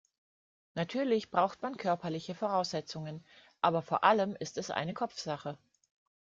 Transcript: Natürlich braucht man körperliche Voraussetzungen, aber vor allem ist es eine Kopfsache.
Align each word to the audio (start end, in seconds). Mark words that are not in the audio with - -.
Natürlich 0.73 1.29
braucht 1.29 1.61
man 1.61 1.77
körperliche 1.77 2.33
Voraussetzungen, 2.33 3.23
aber 3.61 3.83
vor 3.83 4.03
allem 4.03 4.35
ist 4.39 4.57
es 4.57 4.71
eine 4.71 4.95
Kopfsache. 4.95 5.59